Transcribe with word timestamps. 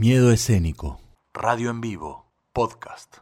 Miedo 0.00 0.30
escénico. 0.30 1.00
Radio 1.34 1.70
en 1.70 1.80
vivo. 1.80 2.30
Podcast. 2.52 3.16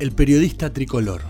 El 0.00 0.10
periodista 0.10 0.72
tricolor. 0.72 1.22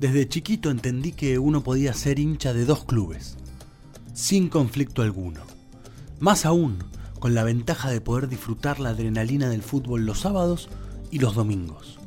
Desde 0.00 0.26
chiquito 0.26 0.70
entendí 0.70 1.12
que 1.12 1.38
uno 1.38 1.62
podía 1.62 1.92
ser 1.92 2.18
hincha 2.18 2.54
de 2.54 2.64
dos 2.64 2.86
clubes, 2.86 3.36
sin 4.14 4.48
conflicto 4.48 5.02
alguno. 5.02 5.42
Más 6.18 6.46
aún, 6.46 6.78
con 7.20 7.34
la 7.34 7.44
ventaja 7.44 7.90
de 7.90 8.00
poder 8.00 8.30
disfrutar 8.30 8.80
la 8.80 8.88
adrenalina 8.88 9.50
del 9.50 9.62
fútbol 9.62 10.06
los 10.06 10.20
sábados 10.20 10.70
y 11.10 11.18
los 11.18 11.34
domingos. 11.34 11.98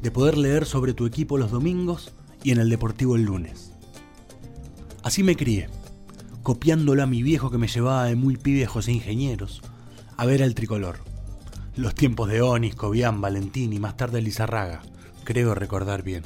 De 0.00 0.10
poder 0.10 0.38
leer 0.38 0.64
sobre 0.64 0.94
tu 0.94 1.04
equipo 1.04 1.36
los 1.36 1.50
domingos 1.50 2.14
y 2.42 2.52
en 2.52 2.58
el 2.58 2.70
deportivo 2.70 3.16
el 3.16 3.22
lunes. 3.22 3.72
Así 5.02 5.22
me 5.22 5.36
crié, 5.36 5.68
copiándolo 6.42 7.02
a 7.02 7.06
mi 7.06 7.22
viejo 7.22 7.50
que 7.50 7.58
me 7.58 7.68
llevaba 7.68 8.04
de 8.04 8.16
muy 8.16 8.36
pibejos 8.36 8.88
e 8.88 8.92
ingenieros 8.92 9.62
a 10.16 10.26
ver 10.26 10.42
al 10.42 10.54
tricolor. 10.54 10.98
Los 11.76 11.94
tiempos 11.94 12.28
de 12.28 12.42
Onis, 12.42 12.74
Cobian, 12.74 13.20
Valentín 13.20 13.72
y 13.72 13.78
más 13.78 13.96
tarde 13.96 14.20
Lizarraga, 14.20 14.82
creo 15.24 15.54
recordar 15.54 16.02
bien. 16.02 16.24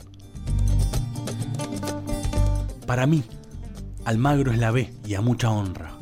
Para 2.87 3.07
mí, 3.07 3.23
Almagro 4.05 4.53
es 4.53 4.59
la 4.59 4.71
B 4.71 4.93
y 5.07 5.15
a 5.15 5.21
mucha 5.21 5.51
honra. 5.51 5.93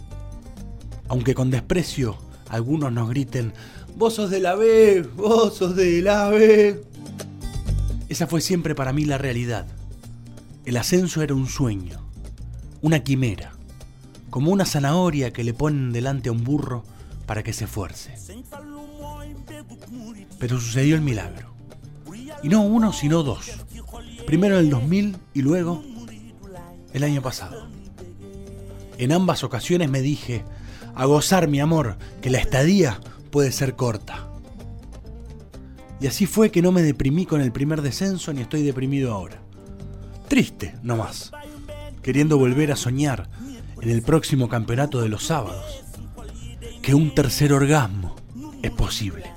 Aunque 1.09 1.35
con 1.35 1.51
desprecio 1.51 2.17
algunos 2.49 2.93
nos 2.93 3.11
griten, 3.11 3.53
vos 3.97 4.15
sos 4.15 4.31
de 4.31 4.41
la 4.41 4.55
B, 4.55 5.07
vos 5.17 5.55
sos 5.55 5.77
de 5.77 6.01
la 6.01 6.29
B. 6.29 6.83
Esa 8.09 8.27
fue 8.27 8.41
siempre 8.41 8.75
para 8.75 8.93
mí 8.93 9.05
la 9.05 9.19
realidad. 9.19 9.67
El 10.65 10.77
ascenso 10.77 11.23
era 11.23 11.35
un 11.35 11.49
sueño, 11.49 12.01
una 12.83 13.01
quimera, 13.01 13.53
como 14.31 14.53
una 14.53 14.65
zanahoria 14.65 15.33
que 15.33 15.43
le 15.43 15.55
ponen 15.55 15.93
delante 15.93 16.29
a 16.29 16.33
un 16.33 16.45
burro 16.45 16.85
para 17.27 17.43
que 17.43 17.53
se 17.53 17.65
esfuerce. 17.65 18.15
Pero 20.39 20.61
sucedió 20.61 20.95
el 20.95 21.01
milagro. 21.01 21.53
Y 22.45 22.49
no 22.49 22.63
uno, 22.63 22.93
sino 22.93 23.25
dos. 23.25 23.51
Primero 24.25 24.59
en 24.59 24.67
el 24.67 24.71
2000 24.71 25.17
y 25.35 25.43
luego 25.43 25.83
el 26.93 27.03
año 27.03 27.23
pasado. 27.23 27.69
En 28.99 29.11
ambas 29.11 29.43
ocasiones 29.43 29.91
me 29.91 30.01
dije, 30.01 30.45
a 30.95 31.07
gozar 31.07 31.49
mi 31.49 31.59
amor, 31.59 31.99
que 32.21 32.31
la 32.31 32.39
estadía 32.39 33.01
puede 33.33 33.51
ser 33.51 33.75
corta. 33.75 34.29
Y 36.01 36.07
así 36.07 36.27
fue 36.27 36.51
que 36.51 36.63
no 36.63 36.71
me 36.71 36.83
deprimí 36.83 37.27
con 37.27 37.41
el 37.41 37.51
primer 37.51 37.83
descenso 37.83 38.33
ni 38.33 38.43
estoy 38.43 38.63
deprimido 38.63 39.13
ahora. 39.13 39.43
Triste, 40.33 40.75
no 40.83 40.97
más. 40.97 41.31
Queriendo 42.03 42.39
volver 42.39 42.73
a 42.73 42.77
soñar 42.77 43.29
en 43.83 43.91
el 43.91 44.01
próximo 44.01 44.49
campeonato 44.49 45.03
de 45.03 45.11
los 45.11 45.27
sábados. 45.27 45.85
Que 46.81 46.95
un 46.95 47.15
tercer 47.15 47.53
orgasmo 47.53 48.17
es 48.63 48.71
posible. 48.71 49.31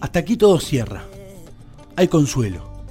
Hasta 0.00 0.20
aquí 0.20 0.38
todo 0.38 0.58
cierra. 0.58 1.04
Hay 1.96 2.08
consuelo, 2.08 2.86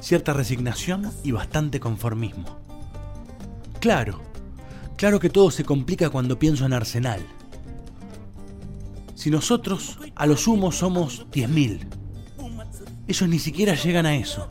cierta 0.00 0.34
resignación 0.34 1.10
y 1.24 1.32
bastante 1.32 1.80
conformismo. 1.80 2.60
Claro, 3.80 4.20
claro 4.94 5.18
que 5.18 5.30
todo 5.30 5.50
se 5.50 5.64
complica 5.64 6.10
cuando 6.10 6.38
pienso 6.38 6.64
en 6.64 6.74
Arsenal. 6.74 7.26
Si 9.16 9.32
nosotros 9.32 9.98
a 10.14 10.26
lo 10.26 10.36
sumo 10.36 10.70
somos 10.70 11.26
10.000, 11.32 11.80
ellos 13.08 13.28
ni 13.28 13.40
siquiera 13.40 13.74
llegan 13.74 14.06
a 14.06 14.14
eso. 14.14 14.46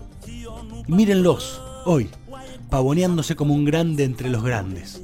Mírenlos, 0.87 1.61
hoy, 1.85 2.09
pavoneándose 2.69 3.35
como 3.35 3.53
un 3.53 3.65
grande 3.65 4.03
entre 4.03 4.29
los 4.29 4.43
grandes. 4.43 5.01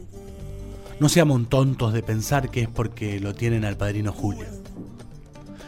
No 1.00 1.10
seamos 1.10 1.48
tontos 1.50 1.94
de 1.94 2.04
pensar 2.04 2.52
que 2.52 2.62
es 2.62 2.70
porque 2.70 3.20
lo 3.20 3.34
tienen 3.34 3.66
al 3.66 3.78
padrino 3.78 4.12
Julio 4.12 4.62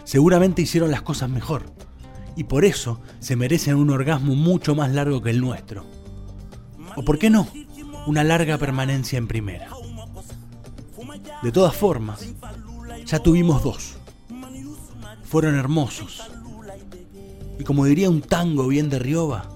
seguramente 0.04 0.62
hicieron 0.62 0.92
las 0.92 1.02
cosas 1.02 1.30
mejor. 1.30 1.64
Y 2.36 2.46
por 2.46 2.66
eso 2.66 3.00
se 3.20 3.36
merecen 3.36 3.76
un 3.76 3.90
orgasmo 3.90 4.36
mucho 4.36 4.76
más 4.76 4.92
largo 4.92 5.22
que 5.22 5.30
el 5.30 5.42
nuestro. 5.42 5.86
O 6.96 7.04
por 7.04 7.20
qué 7.20 7.30
no, 7.30 7.48
una 8.08 8.24
larga 8.24 8.58
permanencia 8.58 9.18
en 9.18 9.28
primera. 9.28 9.70
De 11.42 11.52
todas 11.52 11.76
formas, 11.76 12.26
ya 13.06 13.20
tuvimos 13.20 13.64
dos. 13.64 13.96
Fueron 15.24 15.56
hermosos. 15.56 16.22
Y 17.60 17.64
como 17.64 17.86
diría 17.86 18.10
un 18.10 18.22
tango 18.22 18.68
bien 18.68 18.90
de 18.90 19.00
Rioba, 19.00 19.50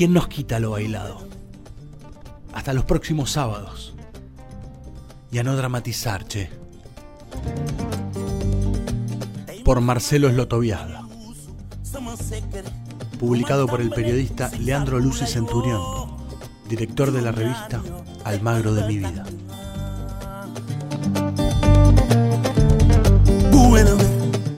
¿quién 0.00 0.14
nos 0.14 0.28
quita 0.28 0.58
lo 0.60 0.70
bailado? 0.70 1.28
Hasta 2.54 2.72
los 2.72 2.86
próximos 2.86 3.32
sábados. 3.32 3.94
Y 5.30 5.36
a 5.36 5.42
no 5.42 5.54
dramatizar, 5.56 6.24
che 6.24 6.48
por 9.62 9.82
Marcelo 9.82 10.30
Slotoviada. 10.30 11.06
Publicado 13.18 13.66
por 13.66 13.82
el 13.82 13.90
periodista 13.90 14.50
Leandro 14.58 14.98
Luce 14.98 15.26
Centurión, 15.26 16.16
director 16.66 17.12
de 17.12 17.20
la 17.20 17.32
revista 17.32 17.82
Almagro 18.24 18.72
de 18.72 18.86
mi 18.86 18.96
vida. 19.00 19.26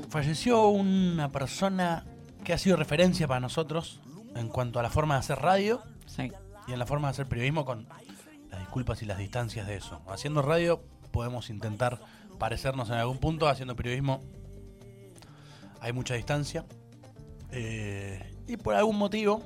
Falleció 0.08 0.68
una 0.68 1.32
persona 1.32 2.04
que 2.44 2.52
ha 2.52 2.58
sido 2.58 2.76
referencia 2.76 3.26
para 3.26 3.40
nosotros 3.40 4.00
en 4.34 4.48
cuanto 4.48 4.78
a 4.78 4.82
la 4.82 4.90
forma 4.90 5.14
de 5.14 5.20
hacer 5.20 5.38
radio 5.38 5.82
y 6.66 6.72
en 6.72 6.78
la 6.78 6.86
forma 6.86 7.08
de 7.08 7.12
hacer 7.12 7.26
periodismo 7.26 7.64
con 7.64 7.88
las 8.50 8.60
disculpas 8.60 9.02
y 9.02 9.06
las 9.06 9.18
distancias 9.18 9.66
de 9.66 9.76
eso. 9.76 10.02
Haciendo 10.08 10.42
radio 10.42 10.82
podemos 11.10 11.50
intentar 11.50 12.00
parecernos 12.38 12.88
en 12.90 12.96
algún 12.96 13.18
punto, 13.18 13.48
haciendo 13.48 13.76
periodismo 13.76 14.22
hay 15.80 15.92
mucha 15.92 16.14
distancia. 16.14 16.64
Eh, 17.50 18.34
y 18.46 18.56
por 18.56 18.74
algún 18.74 18.96
motivo 18.96 19.42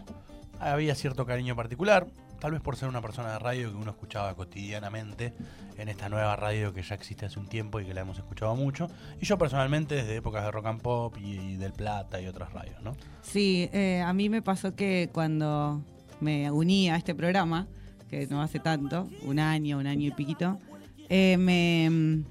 había 0.60 0.94
cierto 0.94 1.26
cariño 1.26 1.56
particular, 1.56 2.06
tal 2.46 2.52
vez 2.52 2.62
por 2.62 2.76
ser 2.76 2.88
una 2.88 3.02
persona 3.02 3.32
de 3.32 3.38
radio 3.40 3.72
que 3.72 3.76
uno 3.76 3.90
escuchaba 3.90 4.32
cotidianamente 4.36 5.34
en 5.78 5.88
esta 5.88 6.08
nueva 6.08 6.36
radio 6.36 6.72
que 6.72 6.80
ya 6.80 6.94
existe 6.94 7.26
hace 7.26 7.40
un 7.40 7.48
tiempo 7.48 7.80
y 7.80 7.84
que 7.84 7.92
la 7.92 8.02
hemos 8.02 8.18
escuchado 8.18 8.54
mucho. 8.54 8.88
Y 9.20 9.26
yo 9.26 9.36
personalmente 9.36 9.96
desde 9.96 10.14
épocas 10.14 10.44
de 10.44 10.52
rock 10.52 10.66
and 10.66 10.80
pop 10.80 11.16
y, 11.18 11.56
del 11.56 11.72
Plata 11.72 12.20
y 12.20 12.28
otras 12.28 12.52
radios, 12.52 12.80
¿no? 12.84 12.96
Sí, 13.20 13.68
eh, 13.72 14.00
a 14.00 14.12
mí 14.12 14.28
me 14.28 14.42
pasó 14.42 14.76
que 14.76 15.10
cuando 15.12 15.82
me 16.20 16.48
uní 16.52 16.88
a 16.88 16.94
este 16.94 17.16
programa, 17.16 17.66
que 18.08 18.28
no 18.28 18.40
hace 18.40 18.60
tanto, 18.60 19.08
un 19.22 19.40
año, 19.40 19.78
un 19.78 19.88
año 19.88 20.06
y 20.06 20.12
piquito, 20.12 20.60
eh, 21.08 21.36
me, 21.38 22.22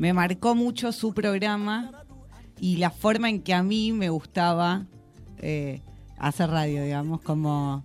me 0.00 0.12
marcó 0.12 0.56
mucho 0.56 0.90
su 0.90 1.14
programa 1.14 1.92
y 2.58 2.78
la 2.78 2.90
forma 2.90 3.30
en 3.30 3.40
que 3.42 3.54
a 3.54 3.62
mí 3.62 3.92
me 3.92 4.08
gustaba 4.10 4.86
eh, 5.38 5.82
hacer 6.18 6.50
radio, 6.50 6.82
digamos, 6.82 7.20
como 7.20 7.84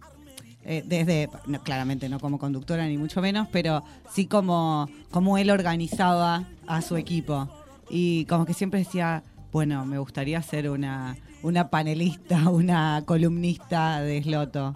eh, 0.64 0.84
desde, 0.86 1.30
claramente 1.64 2.08
no 2.08 2.20
como 2.20 2.38
conductora 2.38 2.86
ni 2.86 2.98
mucho 2.98 3.22
menos, 3.22 3.48
pero 3.52 3.84
sí 4.12 4.28
como, 4.28 4.90
como 5.10 5.38
él 5.38 5.50
organizaba 5.50 6.46
a 6.68 6.82
su 6.82 6.98
equipo. 6.98 7.50
Y 7.90 8.26
como 8.26 8.46
que 8.46 8.54
siempre 8.54 8.80
decía, 8.80 9.24
bueno, 9.52 9.86
me 9.86 9.98
gustaría 9.98 10.42
ser 10.42 10.70
una, 10.70 11.18
una 11.42 11.70
panelista, 11.70 12.50
una 12.50 13.04
columnista 13.06 14.02
de 14.02 14.22
Sloto. 14.22 14.76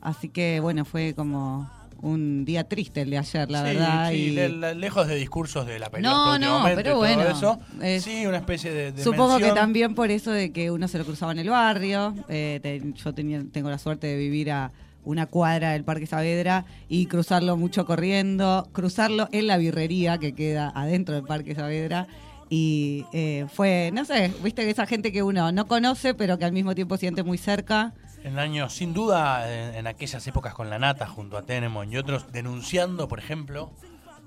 Así 0.00 0.28
que 0.28 0.60
bueno, 0.60 0.84
fue 0.84 1.14
como 1.14 1.68
un 2.00 2.44
día 2.44 2.64
triste 2.64 3.02
el 3.02 3.10
de 3.10 3.18
ayer, 3.18 3.50
la 3.50 3.62
verdad. 3.62 4.10
Sí, 4.10 4.30
lejos 4.30 5.08
de 5.08 5.16
discursos 5.16 5.66
de 5.66 5.78
la 5.78 5.90
pelota 5.90 6.08
no, 6.08 6.38
no, 6.38 6.64
pero 6.76 6.96
bueno, 6.96 7.22
eso, 7.22 7.58
sí, 8.00 8.26
una 8.26 8.36
especie 8.36 8.70
de, 8.72 9.02
Supongo 9.02 9.38
que 9.38 9.50
también 9.52 9.94
por 9.94 10.10
eso 10.10 10.30
de 10.30 10.52
que 10.52 10.70
uno 10.70 10.86
se 10.86 10.98
lo 10.98 11.04
cruzaba 11.04 11.32
en 11.32 11.38
el 11.40 11.50
barrio. 11.50 12.14
Eh, 12.28 12.92
yo 12.94 13.14
tenía, 13.14 13.42
tengo 13.50 13.70
la 13.70 13.78
suerte 13.78 14.06
de 14.06 14.16
vivir 14.16 14.52
a 14.52 14.70
una 15.06 15.26
cuadra 15.26 15.70
del 15.70 15.84
Parque 15.84 16.06
Saavedra 16.06 16.66
y 16.88 17.06
cruzarlo 17.06 17.56
mucho 17.56 17.86
corriendo, 17.86 18.68
cruzarlo 18.72 19.28
en 19.32 19.46
la 19.46 19.56
birrería 19.56 20.18
que 20.18 20.34
queda 20.34 20.70
adentro 20.74 21.14
del 21.14 21.24
Parque 21.24 21.54
Saavedra. 21.54 22.06
Y 22.50 23.06
eh, 23.12 23.46
fue, 23.52 23.90
no 23.92 24.04
sé, 24.04 24.32
viste 24.42 24.62
que 24.62 24.70
esa 24.70 24.86
gente 24.86 25.10
que 25.10 25.22
uno 25.22 25.50
no 25.52 25.66
conoce, 25.66 26.14
pero 26.14 26.38
que 26.38 26.44
al 26.44 26.52
mismo 26.52 26.74
tiempo 26.74 26.96
siente 26.96 27.22
muy 27.22 27.38
cerca 27.38 27.94
en 28.26 28.40
años, 28.40 28.72
sin 28.72 28.92
duda, 28.92 29.76
en, 29.76 29.86
aquellas 29.86 30.26
épocas 30.26 30.52
con 30.52 30.68
la 30.68 30.80
nata 30.80 31.06
junto 31.06 31.36
a 31.36 31.42
Tenemon 31.42 31.92
y 31.92 31.96
otros, 31.96 32.32
denunciando, 32.32 33.06
por 33.06 33.20
ejemplo, 33.20 33.70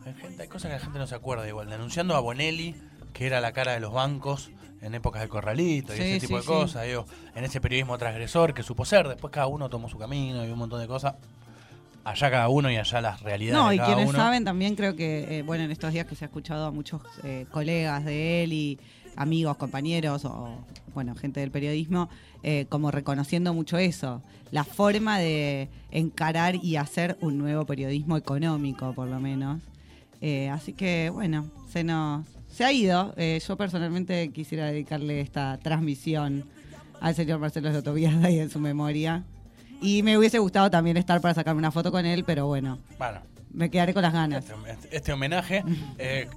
hay, 0.05 0.13
gente, 0.13 0.43
hay 0.43 0.47
cosas 0.47 0.71
que 0.71 0.77
la 0.77 0.79
gente 0.79 0.99
no 0.99 1.05
se 1.05 1.15
acuerda 1.15 1.45
igual, 1.45 1.69
denunciando 1.69 2.15
a 2.15 2.21
Bonelli, 2.21 2.75
que 3.11 3.27
era 3.27 3.41
la 3.41 3.51
cara 3.51 3.73
de 3.73 3.81
los 3.81 3.91
bancos 3.91 4.51
en 4.81 4.95
épocas 4.95 5.21
del 5.21 5.29
corralito 5.29 5.95
y 5.95 5.99
ese 5.99 6.27
tipo 6.27 6.39
de 6.39 6.45
cosas, 6.45 6.87
en 7.35 7.43
ese 7.43 7.61
periodismo 7.61 7.97
transgresor 7.97 8.53
que 8.53 8.63
supo 8.63 8.85
ser, 8.85 9.07
después 9.07 9.31
cada 9.31 9.47
uno 9.47 9.69
tomó 9.69 9.89
su 9.89 9.97
camino 9.97 10.45
y 10.45 10.49
un 10.49 10.59
montón 10.59 10.79
de 10.79 10.87
cosas. 10.87 11.15
Allá 12.05 12.31
cada 12.31 12.49
uno 12.49 12.71
y 12.71 12.77
allá 12.77 13.01
las 13.01 13.21
realidades. 13.21 13.61
No, 13.61 13.73
y 13.73 13.77
quienes 13.77 14.11
saben 14.11 14.45
también 14.45 14.75
creo 14.75 14.95
que, 14.95 15.39
eh, 15.39 15.41
bueno, 15.43 15.65
en 15.65 15.71
estos 15.71 15.91
días 15.91 16.07
que 16.07 16.15
se 16.15 16.25
ha 16.25 16.27
escuchado 16.27 16.65
a 16.65 16.71
muchos 16.71 17.01
eh, 17.23 17.45
colegas 17.51 18.05
de 18.05 18.43
él 18.43 18.53
y 18.53 18.79
amigos, 19.15 19.57
compañeros 19.57 20.23
o, 20.25 20.49
bueno, 20.93 21.13
gente 21.15 21.41
del 21.41 21.51
periodismo, 21.51 22.09
eh, 22.41 22.65
como 22.69 22.89
reconociendo 22.89 23.53
mucho 23.53 23.77
eso, 23.77 24.21
la 24.51 24.63
forma 24.63 25.19
de 25.19 25.69
encarar 25.91 26.55
y 26.55 26.77
hacer 26.77 27.17
un 27.21 27.37
nuevo 27.37 27.65
periodismo 27.65 28.17
económico, 28.17 28.93
por 28.93 29.07
lo 29.07 29.19
menos. 29.19 29.61
Eh, 30.21 30.49
así 30.49 30.73
que, 30.73 31.09
bueno, 31.09 31.47
se 31.69 31.83
nos 31.83 32.25
se 32.49 32.63
ha 32.65 32.71
ido. 32.71 33.13
Eh, 33.17 33.41
yo 33.45 33.55
personalmente 33.57 34.29
quisiera 34.31 34.65
dedicarle 34.65 35.21
esta 35.21 35.57
transmisión 35.59 36.45
al 37.01 37.15
señor 37.15 37.39
Marcelo 37.39 37.71
Sotoviada 37.71 38.29
y 38.29 38.39
en 38.39 38.49
su 38.49 38.59
memoria. 38.59 39.23
Y 39.81 40.03
me 40.03 40.17
hubiese 40.17 40.39
gustado 40.39 40.69
también 40.69 40.97
estar 40.97 41.21
para 41.21 41.33
sacarme 41.33 41.59
una 41.59 41.71
foto 41.71 41.91
con 41.91 42.05
él, 42.05 42.23
pero 42.25 42.47
bueno. 42.47 42.79
Bueno, 42.97 43.21
Me 43.53 43.69
quedaré 43.71 43.93
con 43.93 44.01
las 44.03 44.11
ganas. 44.13 44.45
este, 44.67 44.95
este 44.95 45.13
homenaje, 45.13 45.63
eh, 45.97 46.27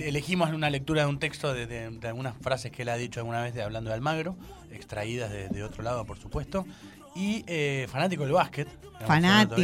elegimos 0.00 0.50
una 0.50 0.70
lectura 0.70 1.02
de 1.02 1.08
un 1.08 1.18
texto 1.18 1.52
de, 1.52 1.66
de- 1.66 1.90
de 1.90 2.08
algunas 2.08 2.34
frases 2.38 2.72
que 2.72 2.82
él 2.82 2.88
ha 2.88 2.96
dicho 2.96 3.20
alguna 3.20 3.42
vez 3.42 3.52
de, 3.54 3.62
hablando 3.62 3.90
de 3.90 3.94
Almagro, 3.96 4.36
extraídas 4.72 5.30
de, 5.30 5.48
de 5.50 5.62
otro 5.62 5.82
lado, 5.82 6.04
por 6.06 6.18
supuesto. 6.18 6.66
Y 7.14 7.44
eh, 7.46 7.86
fanático 7.90 8.24
del 8.24 8.32
básquet. 8.32 8.68
Fanático. 9.06 9.62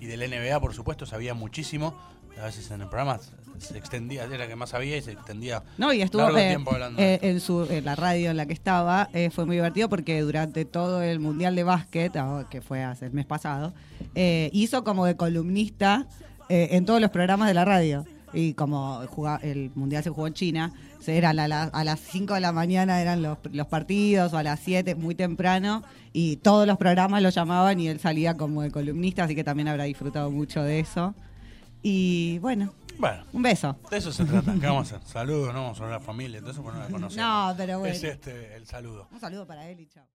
Y 0.00 0.06
del 0.06 0.20
NBA, 0.30 0.60
por 0.60 0.72
supuesto, 0.74 1.06
sabía 1.06 1.34
muchísimo. 1.34 1.94
A 2.40 2.44
veces 2.46 2.70
en 2.70 2.80
el 2.82 2.88
programa 2.88 3.18
se 3.58 3.76
extendía, 3.76 4.24
era 4.24 4.48
que 4.48 4.56
más 4.56 4.70
sabía 4.70 4.96
y 4.96 5.02
se 5.02 5.12
extendía 5.12 5.62
No, 5.76 5.92
y 5.92 6.00
estuvo 6.00 6.22
largo 6.22 6.38
eh, 6.38 6.48
tiempo 6.48 6.72
hablando. 6.72 7.00
eh, 7.02 7.18
en, 7.22 7.40
su, 7.40 7.64
en 7.70 7.84
la 7.84 7.94
radio 7.96 8.30
en 8.30 8.36
la 8.38 8.46
que 8.46 8.54
estaba. 8.54 9.08
eh, 9.12 9.28
fue 9.30 9.44
muy 9.44 9.56
divertido 9.56 9.88
porque 9.90 10.20
durante 10.22 10.64
todo 10.64 11.02
el 11.02 11.20
Mundial 11.20 11.54
de 11.56 11.64
Básquet, 11.64 12.16
ah, 12.16 12.46
que 12.50 12.62
fue 12.62 12.82
hace 12.82 13.06
el 13.06 13.12
mes 13.12 13.26
pasado, 13.26 13.74
hizo 14.52 14.84
como 14.84 15.04
de 15.06 15.16
columnista 15.16 16.06
en 16.48 16.84
todos 16.84 17.00
los 17.00 17.10
programas 17.10 17.48
de 17.48 17.54
la 17.54 17.64
radio. 17.64 18.04
Y 18.32 18.54
como 18.54 19.04
juga- 19.08 19.40
el 19.42 19.70
Mundial 19.74 20.04
se 20.04 20.10
jugó 20.10 20.26
en 20.28 20.34
China, 20.34 20.72
se 21.00 21.18
eran 21.18 21.38
a, 21.40 21.48
la- 21.48 21.64
a 21.64 21.82
las 21.84 21.98
5 22.00 22.34
de 22.34 22.40
la 22.40 22.52
mañana 22.52 23.00
eran 23.02 23.22
los, 23.22 23.38
los 23.52 23.66
partidos, 23.66 24.32
o 24.32 24.38
a 24.38 24.42
las 24.44 24.60
7, 24.60 24.94
muy 24.94 25.14
temprano, 25.16 25.82
y 26.12 26.36
todos 26.36 26.64
los 26.66 26.76
programas 26.78 27.22
lo 27.22 27.30
llamaban 27.30 27.80
y 27.80 27.88
él 27.88 27.98
salía 27.98 28.36
como 28.36 28.62
de 28.62 28.70
columnista, 28.70 29.24
así 29.24 29.34
que 29.34 29.42
también 29.44 29.66
habrá 29.68 29.84
disfrutado 29.84 30.30
mucho 30.30 30.62
de 30.62 30.78
eso. 30.80 31.12
Y 31.82 32.38
bueno, 32.40 32.72
Bueno, 32.98 33.24
un 33.32 33.42
beso. 33.42 33.76
de 33.90 33.96
eso 33.96 34.12
se 34.12 34.24
trata. 34.24 34.52
¿Qué 34.52 34.66
vamos 34.66 34.92
a 34.92 34.96
hacer? 34.96 35.08
Saludos, 35.08 35.54
no 35.54 35.62
vamos 35.62 35.80
a 35.80 35.84
hablar 35.84 36.00
la 36.00 36.04
familia, 36.06 36.40
eso, 36.46 36.62
porque 36.62 36.78
no 36.78 36.84
la 36.84 36.90
conocemos. 36.90 37.16
No, 37.16 37.54
pero 37.56 37.78
bueno. 37.78 37.94
Es 37.94 38.02
este 38.04 38.54
el 38.56 38.66
saludo. 38.66 39.08
Un 39.10 39.20
saludo 39.20 39.46
para 39.46 39.68
él 39.68 39.80
y 39.80 39.86
chao. 39.86 40.04